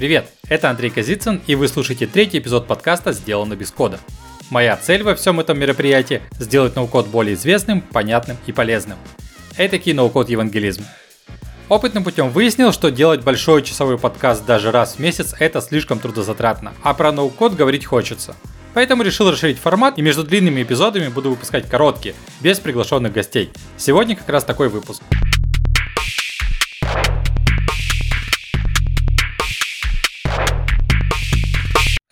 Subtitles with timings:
[0.00, 4.00] Привет, это Андрей Козицын, и вы слушаете третий эпизод подкаста «Сделано без кода».
[4.48, 8.96] Моя цель во всем этом мероприятии– сделать ноу-код более известным, понятным и полезным.
[9.58, 10.86] Этакий ноу-код евангелизм.
[11.68, 16.72] Опытным путем выяснил, что делать большой часовой подкаст даже раз в месяц– это слишком трудозатратно,
[16.82, 18.34] а про ноу-код говорить хочется.
[18.72, 23.50] Поэтому решил расширить формат и между длинными эпизодами буду выпускать короткие, без приглашенных гостей.
[23.76, 25.02] Сегодня как раз такой выпуск.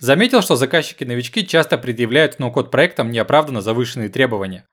[0.09, 4.65] Заметил, что заказчики-новички часто предъявляют ноу-код проектам неоправданно завышенные требования.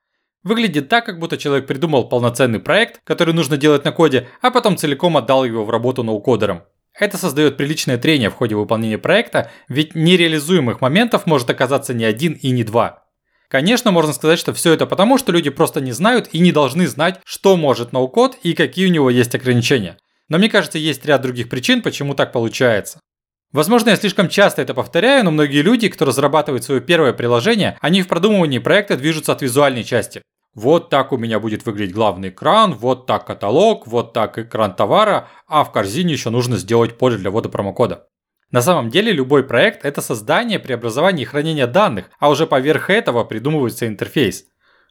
[0.42, 4.78] Выглядит так, как будто человек придумал полноценный проект, который нужно делать на коде, а потом
[4.78, 6.62] целиком отдал его в работу ноу-кодерам.
[6.98, 12.32] Это создает приличное трение в ходе выполнения проекта, ведь нереализуемых моментов может оказаться не один
[12.32, 13.04] и не два.
[13.48, 16.86] Конечно, можно сказать, что все это потому, что люди просто не знают и не должны
[16.86, 19.98] знать, что может ноу-код и какие у него есть ограничения.
[20.30, 23.00] Но мне кажется, есть ряд других причин, почему так получается.
[23.52, 28.02] Возможно, я слишком часто это повторяю, но многие люди, кто разрабатывает свое первое приложение, они
[28.02, 30.22] в продумывании проекта движутся от визуальной части.
[30.54, 35.28] Вот так у меня будет выглядеть главный экран, вот так каталог, вот так экран товара,
[35.46, 38.06] а в корзине еще нужно сделать поле для ввода промокода.
[38.50, 43.24] На самом деле любой проект– это создание, преобразование и хранение данных, а уже поверх этого
[43.24, 44.44] придумывается интерфейс.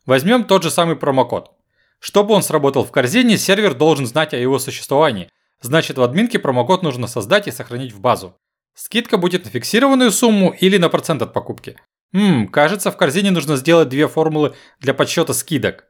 [0.05, 1.51] Возьмем тот же самый промокод.
[1.99, 5.29] Чтобы он сработал в корзине, сервер должен знать о его существовании.
[5.61, 8.35] Значит, в админке промокод нужно создать и сохранить в базу.
[8.75, 11.77] Скидка будет на фиксированную сумму или на процент от покупки.
[12.11, 15.85] Ммм, кажется, в корзине нужно сделать две формулы для подсчета скидок.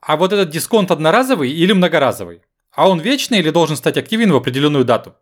[0.00, 2.42] А вот этот дисконт одноразовый или многоразовый?
[2.72, 5.16] А он вечный или должен стать активен в определенную дату?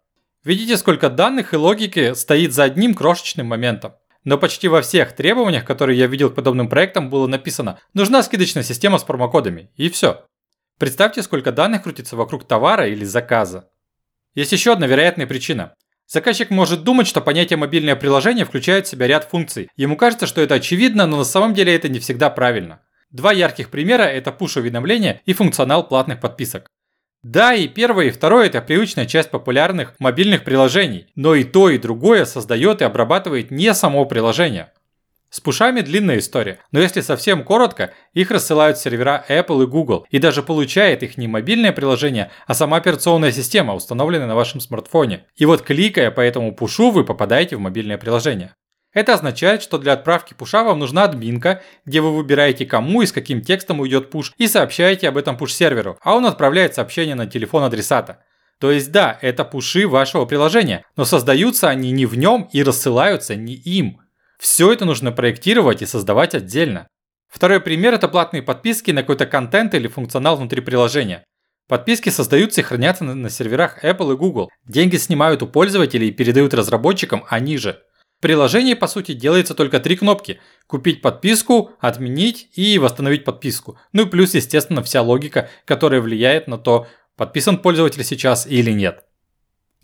[0.44, 3.94] Видите, сколько данных и логики стоит за одним крошечным моментом.
[4.24, 8.62] Но почти во всех требованиях, которые я видел к подобным проектам, было написано «Нужна скидочная
[8.62, 10.26] система с промокодами» и все.
[10.78, 13.70] Представьте, сколько данных крутится вокруг товара или заказа.
[14.34, 15.74] Есть еще одна вероятная причина.
[16.06, 19.68] Заказчик может думать, что понятие мобильное приложение включает в себя ряд функций.
[19.76, 22.80] Ему кажется, что это очевидно, но на самом деле это не всегда правильно.
[23.10, 26.68] Два ярких примера– это push-уведомления и функционал платных подписок.
[27.24, 31.78] Да, и первое, и второе– это привычная часть популярных мобильных приложений, но и то, и
[31.78, 34.72] другое создает и обрабатывает не само приложение.
[35.28, 40.18] С пушами длинная история, но если совсем коротко, их рассылают сервера Apple и Google, и
[40.18, 45.26] даже получает их не мобильное приложение, а сама операционная система, установленная на вашем смартфоне.
[45.36, 48.54] И вот кликая по этому пушу, вы попадаете в мобильное приложение.
[48.92, 53.12] Это означает, что для отправки пуша вам нужна админка, где вы выбираете кому и с
[53.12, 57.64] каким текстом уйдет пуш и сообщаете об этом пуш-серверу, а он отправляет сообщение на телефон
[57.64, 58.24] адресата.
[58.58, 63.34] То есть да, это пуши вашего приложения, но создаются они не в нем и рассылаются
[63.36, 64.00] не им–
[64.38, 66.88] все это нужно проектировать и создавать отдельно.
[67.28, 71.24] Второй пример– это платные подписки на какой-то контент или функционал внутри приложения.
[71.68, 74.48] Подписки создаются и хранятся на серверах Apple и Google.
[74.64, 77.82] Деньги снимают у пользователей и передают разработчикам они же.
[78.18, 83.78] В приложении, по сути, делается только три кнопки– купить подписку, отменить и восстановить подписку.
[83.92, 86.86] Ну и плюс, естественно, вся логика, которая влияет на то,
[87.16, 89.04] подписан пользователь сейчас или нет.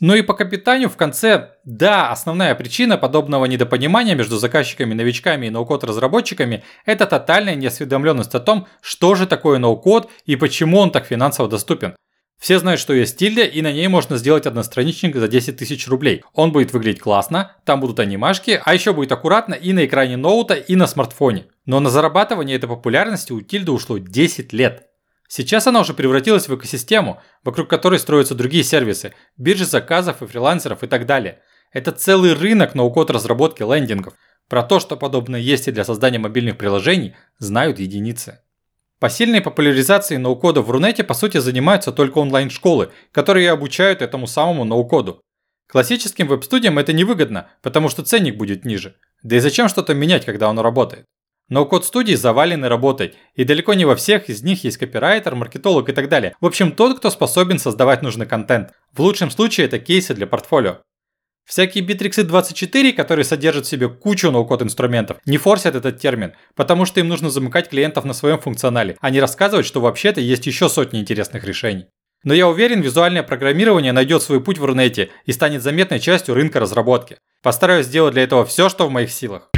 [0.02, 5.50] Ну и по капитанию в конце, да, основная причина подобного недопонимания между заказчиками, новичками и
[5.50, 11.06] ноу-код разработчиками– это тотальная неосведомленность о том, что же такое ноу-код и почему он так
[11.06, 11.94] финансово доступен.
[12.40, 16.24] Все знают, что есть тильда, и на ней можно сделать одностраничник за 10 тысяч рублей.
[16.34, 20.54] Он будет выглядеть классно, там будут анимашки, а еще будет аккуратно и на экране ноута,
[20.54, 21.44] и на смартфоне.
[21.64, 24.88] Но на зарабатывание этой популярности у тильды ушло 10 лет.
[25.34, 30.82] Сейчас она уже превратилась в экосистему, вокруг которой строятся другие сервисы, биржи заказов и фрилансеров
[30.82, 31.40] и так далее.
[31.72, 34.12] Это целый рынок ноу-код разработки лендингов.
[34.46, 38.40] Про то, что подобное есть и для создания мобильных приложений, знают единицы.
[38.98, 44.64] По сильной популяризации ноу-кода в Рунете по сути занимаются только онлайн-школы, которые обучают этому самому
[44.64, 45.22] ноу-коду.
[45.66, 48.96] Классическим веб-студиям это невыгодно, потому что ценник будет ниже.
[49.22, 51.06] Да и зачем что-то менять, когда оно работает?
[51.52, 55.86] Но код студии завалены работой, и далеко не во всех из них есть копирайтер, маркетолог
[55.86, 56.34] и так далее.
[56.40, 58.70] В общем, тот, кто способен создавать нужный контент.
[58.94, 60.78] В лучшем случае это кейсы для портфолио.
[61.44, 66.86] Всякие Bittrex 24, которые содержат в себе кучу ноу-код инструментов, не форсят этот термин, потому
[66.86, 70.70] что им нужно замыкать клиентов на своем функционале, а не рассказывать, что вообще-то есть еще
[70.70, 71.84] сотни интересных решений.
[72.24, 76.60] Но я уверен, визуальное программирование найдет свой путь в Рунете и станет заметной частью рынка
[76.60, 77.18] разработки.
[77.42, 79.51] Постараюсь сделать для этого все, что в моих силах.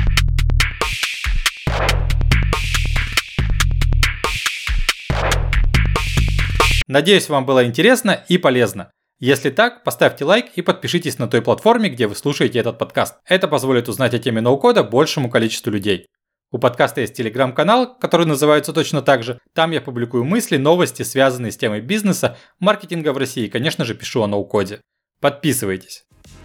[6.86, 8.90] Надеюсь, вам было интересно и полезно.
[9.18, 13.16] Если так, поставьте лайк и подпишитесь на той платформе, где вы слушаете этот подкаст.
[13.26, 16.06] Это позволит узнать о теме ноу-кода большему количеству людей.
[16.50, 19.38] У подкаста есть телеграм-канал, который называется точно так же.
[19.54, 23.94] Там я публикую мысли, новости, связанные с темой бизнеса, маркетинга в России и, конечно же,
[23.94, 24.82] пишу о ноу-коде.
[25.20, 26.04] Подписывайтесь.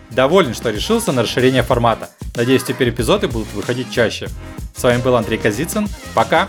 [0.09, 2.09] Доволен, что решился на расширение формата.
[2.35, 4.29] Надеюсь, теперь эпизоды будут выходить чаще.
[4.75, 5.87] С вами был Андрей Казицын.
[6.15, 6.47] Пока!